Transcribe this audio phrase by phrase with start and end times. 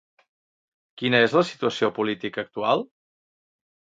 [1.01, 2.83] Quina és la situació política actual?